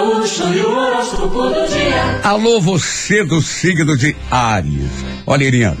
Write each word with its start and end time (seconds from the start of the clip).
E 0.00 0.60
o 0.62 1.66
dia. 1.66 2.20
Alô, 2.24 2.58
você 2.58 3.22
do 3.22 3.42
signo 3.42 3.98
de 3.98 4.16
Ares. 4.30 4.90
Olha, 5.26 5.44
Iriano, 5.44 5.76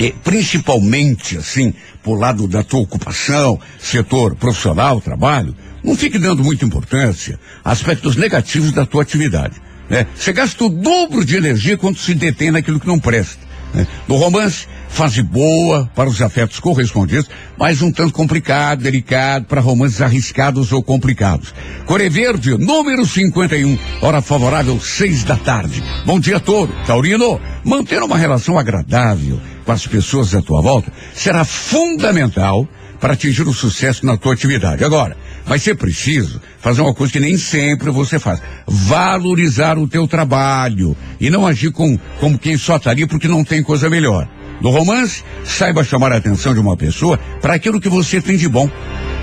e 0.00 0.10
principalmente 0.10 1.36
assim, 1.36 1.72
por 2.02 2.18
lado 2.18 2.48
da 2.48 2.64
tua 2.64 2.80
ocupação, 2.80 3.60
setor 3.78 4.34
profissional, 4.34 5.00
trabalho, 5.00 5.54
não 5.84 5.94
fique 5.96 6.18
dando 6.18 6.42
muita 6.42 6.64
importância 6.64 7.38
a 7.64 7.70
aspectos 7.70 8.16
negativos 8.16 8.72
da 8.72 8.84
tua 8.84 9.02
atividade. 9.02 9.54
Né? 9.88 10.04
Você 10.16 10.32
gasta 10.32 10.64
o 10.64 10.68
dobro 10.68 11.24
de 11.24 11.36
energia 11.36 11.78
quando 11.78 11.98
se 11.98 12.14
detém 12.14 12.50
naquilo 12.50 12.80
que 12.80 12.88
não 12.88 12.98
presta. 12.98 13.38
Né? 13.72 13.86
No 14.08 14.16
romance, 14.16 14.66
fase 14.92 15.22
boa 15.22 15.90
para 15.94 16.08
os 16.08 16.20
afetos 16.20 16.60
correspondidos, 16.60 17.28
mas 17.58 17.80
um 17.80 17.90
tanto 17.90 18.12
complicado, 18.12 18.82
delicado 18.82 19.46
para 19.46 19.60
romances 19.60 20.02
arriscados 20.02 20.70
ou 20.70 20.82
complicados. 20.82 21.54
Core 21.86 22.08
Verde, 22.10 22.56
número 22.58 23.04
51, 23.06 23.78
hora 24.02 24.20
favorável, 24.20 24.78
seis 24.78 25.24
da 25.24 25.36
tarde. 25.36 25.82
Bom 26.04 26.20
dia 26.20 26.38
todo, 26.38 26.72
Taurino. 26.86 27.40
Manter 27.64 28.02
uma 28.02 28.18
relação 28.18 28.58
agradável 28.58 29.40
com 29.64 29.72
as 29.72 29.86
pessoas 29.86 30.34
à 30.34 30.42
tua 30.42 30.60
volta 30.60 30.92
será 31.14 31.44
fundamental 31.44 32.68
para 33.00 33.14
atingir 33.14 33.48
o 33.48 33.52
sucesso 33.52 34.04
na 34.06 34.16
tua 34.16 34.34
atividade. 34.34 34.84
Agora, 34.84 35.16
vai 35.44 35.58
ser 35.58 35.74
preciso 35.74 36.40
fazer 36.60 36.82
uma 36.82 36.94
coisa 36.94 37.12
que 37.12 37.18
nem 37.18 37.36
sempre 37.36 37.90
você 37.90 38.18
faz. 38.18 38.40
Valorizar 38.66 39.78
o 39.78 39.88
teu 39.88 40.06
trabalho 40.06 40.96
e 41.18 41.30
não 41.30 41.46
agir 41.46 41.72
com, 41.72 41.98
como 42.20 42.38
quem 42.38 42.56
só 42.56 42.76
está 42.76 42.90
ali 42.90 43.06
porque 43.06 43.26
não 43.26 43.42
tem 43.42 43.62
coisa 43.62 43.90
melhor. 43.90 44.28
No 44.62 44.70
romance, 44.70 45.24
saiba 45.44 45.82
chamar 45.82 46.12
a 46.12 46.18
atenção 46.18 46.54
de 46.54 46.60
uma 46.60 46.76
pessoa 46.76 47.18
para 47.40 47.54
aquilo 47.54 47.80
que 47.80 47.88
você 47.88 48.20
tem 48.20 48.36
de 48.36 48.48
bom. 48.48 48.70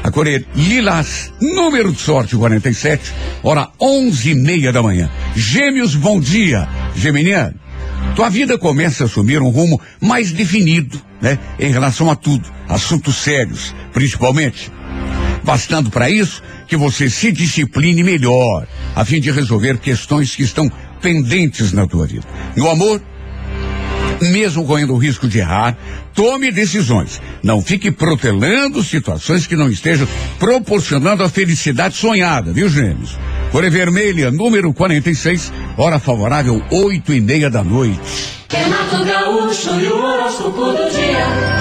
A 0.03 0.11
Coreia 0.11 0.45
Lilás, 0.53 1.31
número 1.41 1.93
de 1.93 2.01
sorte 2.01 2.35
47, 2.35 3.13
hora 3.41 3.69
onze 3.79 4.31
e 4.31 4.35
meia 4.35 4.73
da 4.73 4.83
manhã. 4.83 5.09
Gêmeos, 5.37 5.95
bom 5.95 6.19
dia. 6.19 6.67
Geminiano, 6.93 7.55
tua 8.17 8.29
vida 8.29 8.57
começa 8.57 9.05
a 9.05 9.07
assumir 9.07 9.41
um 9.41 9.47
rumo 9.47 9.79
mais 10.01 10.33
definido, 10.33 11.01
né? 11.21 11.39
Em 11.57 11.71
relação 11.71 12.11
a 12.11 12.17
tudo, 12.17 12.51
assuntos 12.67 13.15
sérios, 13.15 13.73
principalmente. 13.93 14.69
Bastando 15.41 15.89
para 15.89 16.09
isso 16.09 16.43
que 16.67 16.75
você 16.75 17.09
se 17.09 17.31
discipline 17.31 18.03
melhor, 18.03 18.67
a 18.93 19.05
fim 19.05 19.21
de 19.21 19.31
resolver 19.31 19.77
questões 19.77 20.35
que 20.35 20.43
estão 20.43 20.69
pendentes 21.01 21.71
na 21.71 21.87
tua 21.87 22.05
vida. 22.05 22.25
No 22.57 22.69
amor, 22.69 23.01
mesmo 24.21 24.65
correndo 24.65 24.93
o 24.93 24.97
risco 24.97 25.27
de 25.27 25.39
errar, 25.39 25.77
tome 26.13 26.51
decisões. 26.51 27.21
Não 27.43 27.61
fique 27.61 27.91
protelando 27.91 28.83
situações 28.83 29.47
que 29.47 29.55
não 29.55 29.69
estejam 29.69 30.07
proporcionando 30.37 31.23
a 31.23 31.29
felicidade 31.29 31.95
sonhada, 31.95 32.51
viu, 32.51 32.69
gêmeos? 32.69 33.17
Cor 33.51 33.69
Vermelha, 33.69 34.31
número 34.31 34.73
46, 34.73 35.51
hora 35.77 35.99
favorável, 35.99 36.61
oito 36.71 37.13
e 37.13 37.19
meia 37.19 37.49
da 37.49 37.63
noite. 37.63 38.39
Gaúcho. 38.49 39.69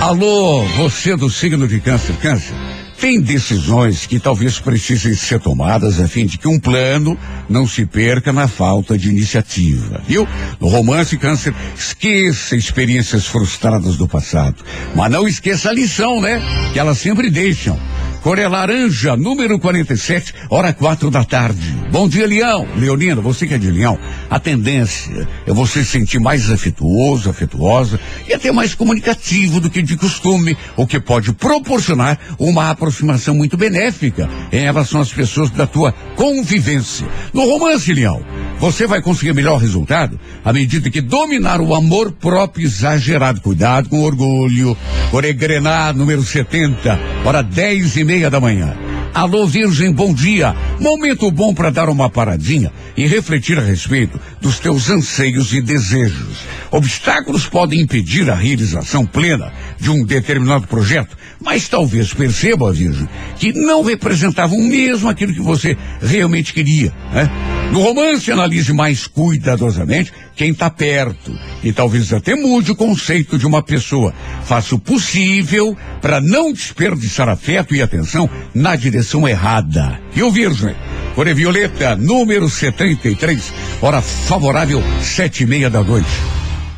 Alô, 0.00 0.62
você 0.76 1.16
do 1.16 1.30
signo 1.30 1.66
de 1.68 1.80
câncer, 1.80 2.14
câncer. 2.16 2.54
Tem 3.00 3.20
decisões 3.20 4.06
que 4.06 4.18
talvez 4.18 4.58
precisem 4.58 5.14
ser 5.14 5.38
tomadas 5.38 6.00
a 6.00 6.08
fim 6.08 6.26
de 6.26 6.36
que 6.36 6.48
um 6.48 6.58
plano 6.58 7.16
não 7.48 7.64
se 7.64 7.86
perca 7.86 8.32
na 8.32 8.48
falta 8.48 8.98
de 8.98 9.08
iniciativa, 9.08 10.02
viu? 10.06 10.26
No 10.60 10.66
romance 10.66 11.16
câncer, 11.16 11.54
esqueça 11.76 12.56
experiências 12.56 13.24
frustradas 13.24 13.96
do 13.96 14.08
passado, 14.08 14.64
mas 14.96 15.12
não 15.12 15.28
esqueça 15.28 15.70
a 15.70 15.72
lição, 15.72 16.20
né? 16.20 16.42
Que 16.72 16.80
elas 16.80 16.98
sempre 16.98 17.30
deixam. 17.30 17.78
Coré 18.20 18.48
Laranja, 18.48 19.16
número 19.16 19.60
47, 19.60 20.34
hora 20.50 20.72
quatro 20.72 21.08
da 21.08 21.22
tarde. 21.22 21.77
Bom 21.90 22.06
dia, 22.06 22.26
Leão. 22.26 22.68
Leonina, 22.76 23.20
você 23.20 23.46
que 23.46 23.54
é 23.54 23.58
de 23.58 23.70
Leão, 23.70 23.98
a 24.28 24.38
tendência 24.38 25.26
é 25.46 25.52
você 25.52 25.82
se 25.82 25.90
sentir 25.90 26.20
mais 26.20 26.50
afetuoso, 26.50 27.30
afetuosa 27.30 27.98
e 28.28 28.34
até 28.34 28.52
mais 28.52 28.74
comunicativo 28.74 29.58
do 29.58 29.70
que 29.70 29.80
de 29.80 29.96
costume, 29.96 30.56
o 30.76 30.86
que 30.86 31.00
pode 31.00 31.32
proporcionar 31.32 32.18
uma 32.38 32.70
aproximação 32.70 33.34
muito 33.34 33.56
benéfica 33.56 34.28
em 34.52 34.60
relação 34.60 35.00
às 35.00 35.10
pessoas 35.10 35.50
da 35.50 35.66
tua 35.66 35.92
convivência. 36.14 37.06
No 37.32 37.44
romance, 37.46 37.92
Leão, 37.92 38.22
você 38.58 38.86
vai 38.86 39.00
conseguir 39.00 39.32
melhor 39.32 39.58
resultado 39.58 40.20
à 40.44 40.52
medida 40.52 40.90
que 40.90 41.00
dominar 41.00 41.58
o 41.58 41.74
amor 41.74 42.12
próprio 42.12 42.66
exagerado. 42.66 43.40
Cuidado 43.40 43.88
com 43.88 44.00
o 44.00 44.04
orgulho. 44.04 44.76
Coré 45.10 45.32
Grená, 45.32 45.92
número 45.94 46.22
70, 46.22 47.00
hora 47.24 47.42
dez 47.42 47.96
e 47.96 48.04
meia 48.04 48.28
da 48.28 48.38
manhã. 48.38 48.87
Alô, 49.18 49.48
Virgem, 49.48 49.90
bom 49.90 50.14
dia. 50.14 50.54
Momento 50.78 51.28
bom 51.32 51.52
para 51.52 51.70
dar 51.70 51.88
uma 51.88 52.08
paradinha 52.08 52.70
e 52.96 53.04
refletir 53.04 53.58
a 53.58 53.62
respeito 53.62 54.20
dos 54.40 54.60
teus 54.60 54.88
anseios 54.90 55.52
e 55.52 55.60
desejos. 55.60 56.38
Obstáculos 56.70 57.44
podem 57.44 57.80
impedir 57.80 58.30
a 58.30 58.36
realização 58.36 59.04
plena 59.04 59.52
de 59.76 59.90
um 59.90 60.04
determinado 60.04 60.68
projeto, 60.68 61.16
mas 61.40 61.68
talvez 61.68 62.14
perceba, 62.14 62.72
Virgem, 62.72 63.08
que 63.40 63.52
não 63.52 63.82
representavam 63.82 64.60
mesmo 64.60 65.08
aquilo 65.08 65.34
que 65.34 65.40
você 65.40 65.76
realmente 66.00 66.54
queria. 66.54 66.94
Né? 67.12 67.28
No 67.72 67.82
romance, 67.82 68.30
analise 68.30 68.72
mais 68.72 69.06
cuidadosamente 69.06 70.12
quem 70.34 70.52
está 70.52 70.70
perto 70.70 71.36
e 71.62 71.72
talvez 71.72 72.12
até 72.12 72.34
mude 72.34 72.70
o 72.70 72.76
conceito 72.76 73.36
de 73.36 73.46
uma 73.46 73.62
pessoa. 73.62 74.14
Faça 74.44 74.74
o 74.74 74.78
possível 74.78 75.76
para 76.00 76.20
não 76.20 76.52
desperdiçar 76.52 77.28
afeto 77.28 77.74
e 77.74 77.82
atenção 77.82 78.30
na 78.54 78.76
direção 78.76 79.07
errada. 79.28 79.98
E 80.14 80.22
o 80.22 80.30
Virgem? 80.30 80.74
Cor 81.14 81.26
Violeta, 81.34 81.96
número 81.96 82.48
73, 82.48 83.52
hora 83.80 84.00
favorável, 84.00 84.82
sete 85.02 85.42
e 85.42 85.46
meia 85.46 85.68
da 85.68 85.82
noite. 85.82 86.08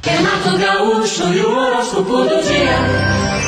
Renato 0.03 0.57
Gaúcho 0.57 1.35
e 1.35 1.41
o 1.41 1.51
horóscopo 1.51 2.23
do 2.23 2.43
dia. 2.43 3.40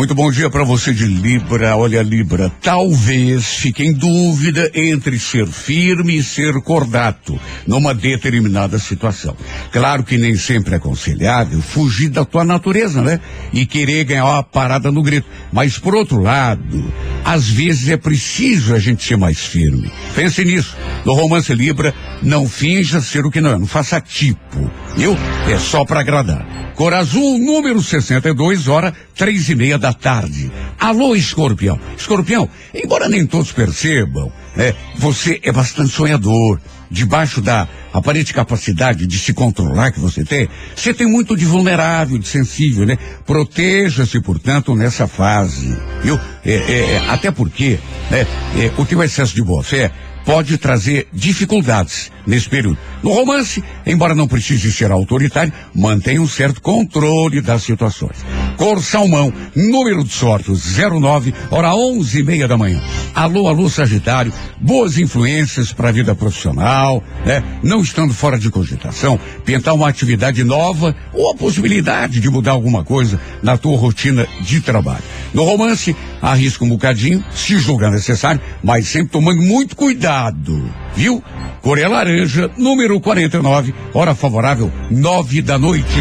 Muito 0.00 0.14
bom 0.14 0.30
dia 0.30 0.48
para 0.48 0.64
você 0.64 0.94
de 0.94 1.04
Libra. 1.04 1.76
Olha, 1.76 2.00
Libra, 2.00 2.50
talvez 2.62 3.56
fique 3.56 3.84
em 3.84 3.92
dúvida 3.92 4.70
entre 4.74 5.18
ser 5.18 5.46
firme 5.46 6.16
e 6.16 6.22
ser 6.22 6.54
cordato 6.62 7.38
numa 7.66 7.92
determinada 7.92 8.78
situação. 8.78 9.36
Claro 9.70 10.02
que 10.02 10.16
nem 10.16 10.36
sempre 10.36 10.72
é 10.72 10.76
aconselhável 10.78 11.60
fugir 11.60 12.08
da 12.08 12.24
tua 12.24 12.46
natureza, 12.46 13.02
né? 13.02 13.20
E 13.52 13.66
querer 13.66 14.04
ganhar 14.04 14.24
uma 14.24 14.42
parada 14.42 14.90
no 14.90 15.02
grito. 15.02 15.28
Mas 15.52 15.76
por 15.76 15.94
outro 15.94 16.22
lado, 16.22 16.90
às 17.22 17.50
vezes 17.50 17.90
é 17.90 17.98
preciso 17.98 18.74
a 18.74 18.78
gente 18.78 19.04
ser 19.04 19.18
mais 19.18 19.44
firme. 19.44 19.92
Pense 20.14 20.42
nisso. 20.42 20.78
No 21.04 21.12
romance 21.12 21.52
Libra, 21.52 21.94
não 22.22 22.48
finja 22.48 23.02
ser 23.02 23.26
o 23.26 23.30
que 23.30 23.42
não 23.42 23.50
é. 23.50 23.58
Não 23.58 23.66
faça 23.66 24.00
tipo. 24.00 24.70
Viu? 24.96 25.16
É 25.48 25.58
só 25.58 25.84
para 25.84 26.00
agradar. 26.00 26.72
Cor 26.74 26.94
Azul, 26.94 27.38
número 27.38 27.82
62, 27.82 28.66
hora 28.66 28.94
três 29.14 29.48
e 29.50 29.54
meia 29.54 29.78
da 29.78 29.92
tarde. 29.92 30.50
Alô, 30.78 31.14
escorpião. 31.14 31.78
Escorpião, 31.96 32.48
embora 32.74 33.08
nem 33.08 33.26
todos 33.26 33.52
percebam, 33.52 34.32
né, 34.56 34.74
você 34.96 35.38
é 35.42 35.52
bastante 35.52 35.90
sonhador. 35.90 36.60
Debaixo 36.92 37.40
da 37.40 37.68
aparente 37.92 38.34
capacidade 38.34 39.06
de 39.06 39.16
se 39.16 39.32
controlar 39.32 39.92
que 39.92 40.00
você 40.00 40.24
tem, 40.24 40.48
você 40.74 40.92
tem 40.92 41.06
muito 41.06 41.36
de 41.36 41.44
vulnerável, 41.44 42.18
de 42.18 42.26
sensível, 42.26 42.84
né? 42.84 42.98
Proteja-se, 43.24 44.20
portanto, 44.20 44.74
nessa 44.74 45.06
fase, 45.06 45.76
viu? 46.02 46.18
É, 46.44 46.52
é, 46.52 46.92
é, 46.94 47.08
até 47.08 47.30
porque, 47.30 47.78
né, 48.10 48.26
é, 48.56 48.72
o 48.76 48.84
teu 48.84 49.00
excesso 49.04 49.36
de 49.36 49.42
boa 49.42 49.62
fé 49.62 49.92
pode 50.24 50.58
trazer 50.58 51.08
dificuldades 51.12 52.10
nesse 52.26 52.48
período. 52.48 52.78
No 53.02 53.12
romance, 53.12 53.62
embora 53.86 54.14
não 54.14 54.28
precise 54.28 54.72
ser 54.72 54.90
autoritário, 54.90 55.52
mantenha 55.74 56.20
um 56.20 56.28
certo 56.28 56.60
controle 56.60 57.40
das 57.40 57.62
situações. 57.62 58.18
Cor 58.60 58.82
Salmão, 58.82 59.32
número 59.56 60.04
de 60.04 60.12
sorte 60.12 60.52
09, 60.52 61.32
hora 61.50 61.74
onze 61.74 62.20
e 62.20 62.22
meia 62.22 62.46
da 62.46 62.58
manhã. 62.58 62.78
Alô, 63.14 63.48
alô, 63.48 63.70
Sagitário, 63.70 64.30
boas 64.60 64.98
influências 64.98 65.72
para 65.72 65.88
a 65.88 65.92
vida 65.92 66.14
profissional, 66.14 67.02
né? 67.24 67.42
Não 67.62 67.80
estando 67.80 68.12
fora 68.12 68.38
de 68.38 68.50
cogitação, 68.50 69.18
tentar 69.46 69.72
uma 69.72 69.88
atividade 69.88 70.44
nova 70.44 70.94
ou 71.14 71.30
a 71.30 71.34
possibilidade 71.34 72.20
de 72.20 72.28
mudar 72.28 72.52
alguma 72.52 72.84
coisa 72.84 73.18
na 73.42 73.56
tua 73.56 73.78
rotina 73.78 74.28
de 74.42 74.60
trabalho. 74.60 75.04
No 75.32 75.44
romance, 75.44 75.96
arrisca 76.20 76.62
um 76.62 76.68
bocadinho, 76.68 77.24
se 77.34 77.56
julgar 77.56 77.90
necessário, 77.90 78.42
mas 78.62 78.88
sempre 78.88 79.08
tomando 79.08 79.40
muito 79.40 79.74
cuidado, 79.74 80.70
viu? 80.94 81.24
Coreia 81.62 81.88
Laranja, 81.88 82.50
número 82.58 83.00
49, 83.00 83.74
hora 83.94 84.14
favorável, 84.14 84.70
nove 84.90 85.40
da 85.40 85.58
noite. 85.58 85.96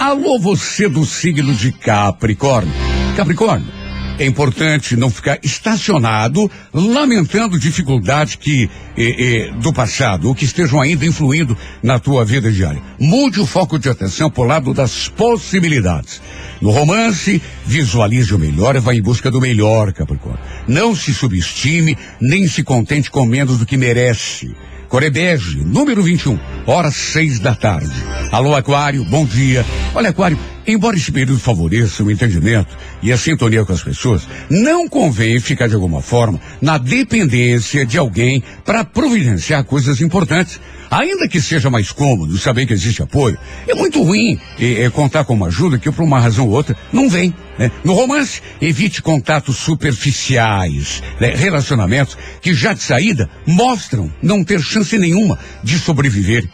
Alô, 0.00 0.38
você 0.38 0.88
do 0.88 1.04
signo 1.04 1.54
de 1.54 1.72
Capricórnio. 1.72 2.72
Capricórnio, 3.16 3.66
É 4.18 4.26
importante 4.26 4.96
não 4.96 5.10
ficar 5.10 5.38
estacionado, 5.44 6.50
lamentando 6.72 7.58
dificuldades 7.58 8.34
que 8.34 8.68
eh, 8.96 9.14
eh, 9.18 9.52
do 9.60 9.72
passado 9.72 10.26
ou 10.26 10.34
que 10.34 10.44
estejam 10.44 10.80
ainda 10.80 11.06
influindo 11.06 11.56
na 11.82 12.00
tua 12.00 12.24
vida 12.24 12.50
diária. 12.50 12.82
Mude 12.98 13.40
o 13.40 13.46
foco 13.46 13.78
de 13.78 13.88
atenção 13.88 14.28
para 14.28 14.42
o 14.42 14.46
lado 14.46 14.74
das 14.74 15.08
possibilidades. 15.08 16.20
No 16.60 16.70
romance, 16.70 17.40
visualize 17.64 18.34
o 18.34 18.38
melhor 18.38 18.74
e 18.74 18.80
vá 18.80 18.92
em 18.92 19.00
busca 19.00 19.30
do 19.30 19.40
melhor, 19.40 19.92
Capricórnio. 19.92 20.40
Não 20.66 20.96
se 20.96 21.14
subestime, 21.14 21.96
nem 22.20 22.48
se 22.48 22.64
contente 22.64 23.12
com 23.12 23.24
menos 23.24 23.58
do 23.58 23.66
que 23.66 23.76
merece. 23.76 24.52
Corebege, 24.88 25.62
número 25.64 26.02
21, 26.02 26.38
horas 26.66 26.96
seis 26.96 27.38
da 27.38 27.54
tarde. 27.54 27.92
Alô, 28.32 28.54
Aquário, 28.54 29.04
bom 29.04 29.26
dia. 29.26 29.64
Olha, 29.94 30.08
Aquário, 30.08 30.38
embora 30.72 30.96
esse 30.96 31.10
período 31.10 31.40
favoreça 31.40 32.04
o 32.04 32.10
entendimento 32.10 32.76
e 33.02 33.10
a 33.10 33.16
sintonia 33.16 33.64
com 33.64 33.72
as 33.72 33.82
pessoas, 33.82 34.28
não 34.50 34.88
convém 34.88 35.40
ficar 35.40 35.66
de 35.66 35.74
alguma 35.74 36.02
forma 36.02 36.40
na 36.60 36.76
dependência 36.76 37.86
de 37.86 37.96
alguém 37.96 38.42
para 38.64 38.84
providenciar 38.84 39.64
coisas 39.64 40.00
importantes. 40.00 40.60
Ainda 40.90 41.28
que 41.28 41.40
seja 41.40 41.68
mais 41.68 41.92
cômodo 41.92 42.38
saber 42.38 42.64
que 42.64 42.72
existe 42.72 43.02
apoio, 43.02 43.36
é 43.66 43.74
muito 43.74 44.02
ruim 44.02 44.38
é, 44.58 44.84
é, 44.84 44.90
contar 44.90 45.24
com 45.24 45.34
uma 45.34 45.48
ajuda 45.48 45.78
que 45.78 45.90
por 45.90 46.02
uma 46.02 46.18
razão 46.18 46.46
ou 46.46 46.52
outra 46.52 46.74
não 46.92 47.10
vem. 47.10 47.34
Né? 47.58 47.70
No 47.84 47.92
romance, 47.92 48.40
evite 48.60 49.02
contatos 49.02 49.56
superficiais, 49.56 51.02
né? 51.20 51.34
relacionamentos 51.34 52.16
que 52.40 52.54
já 52.54 52.72
de 52.72 52.82
saída 52.82 53.28
mostram 53.46 54.10
não 54.22 54.42
ter 54.42 54.60
chance 54.62 54.96
nenhuma 54.98 55.38
de 55.62 55.78
sobreviver. 55.78 56.48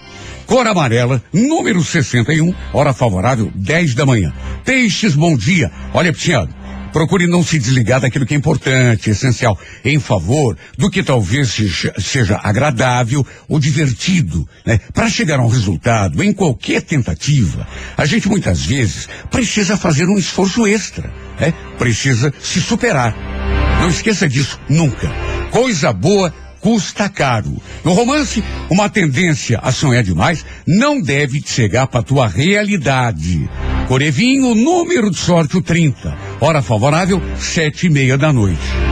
Cor 0.47 0.67
amarela, 0.67 1.23
número 1.33 1.83
61, 1.83 2.55
hora 2.73 2.93
favorável, 2.93 3.51
10 3.55 3.95
da 3.95 4.07
manhã. 4.07 4.33
Peixes, 4.65 5.15
bom 5.15 5.37
dia. 5.37 5.71
Olha, 5.93 6.13
Pitiano, 6.13 6.55
Procure 6.95 7.27
não 7.27 7.43
se 7.43 7.59
desligar 7.59 8.01
daquilo 8.01 8.25
que 8.25 8.35
é 8.35 8.37
importante, 8.37 9.11
essencial, 9.11 9.59
em 9.85 9.99
favor 9.99 10.57
do 10.79 10.89
que 10.89 11.03
talvez 11.03 11.53
seja, 11.99 12.39
agradável 12.41 13.27
ou 13.49 13.59
divertido, 13.59 14.49
né? 14.65 14.79
Para 14.93 15.11
chegar 15.11 15.41
a 15.41 15.43
um 15.43 15.49
resultado, 15.49 16.23
em 16.23 16.33
qualquer 16.33 16.83
tentativa, 16.83 17.67
a 17.97 18.07
gente 18.07 18.29
muitas 18.29 18.65
vezes 18.65 19.09
precisa 19.29 19.77
fazer 19.77 20.05
um 20.05 20.17
esforço 20.17 20.69
extra, 20.69 21.13
né? 21.41 21.53
Precisa 21.77 22.33
se 22.41 22.61
superar. 22.61 23.13
Não 23.81 23.89
esqueça 23.89 24.29
disso 24.29 24.61
nunca. 24.69 25.11
Coisa 25.51 25.93
boa 25.93 26.33
custa 26.65 27.11
caro. 27.11 27.55
No 27.85 27.93
romance, 27.93 28.43
uma 28.71 28.89
tendência 28.89 29.61
a 29.63 29.71
sonhar 29.71 30.03
demais 30.03 30.47
não 30.67 30.99
deve 30.99 31.43
chegar 31.45 31.87
para 31.87 32.03
tua 32.03 32.27
realidade. 32.27 33.47
Corevinho, 33.87 34.55
número 34.55 35.11
de 35.11 35.19
sorte 35.19 35.59
o 35.59 35.63
30. 35.63 36.17
Hora 36.41 36.63
favorável, 36.63 37.21
sete 37.39 37.87
e 37.87 37.91
meia 37.91 38.17
da 38.17 38.33
noite. 38.33 38.84